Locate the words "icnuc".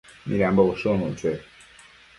0.95-1.13